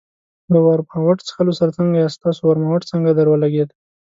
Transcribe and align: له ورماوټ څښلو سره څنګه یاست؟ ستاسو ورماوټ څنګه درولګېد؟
له 0.51 0.59
ورماوټ 0.67 1.17
څښلو 1.27 1.53
سره 1.59 1.71
څنګه 1.77 1.95
یاست؟ 1.97 2.17
ستاسو 2.19 2.41
ورماوټ 2.45 2.81
څنګه 2.91 3.09
درولګېد؟ 3.11 3.69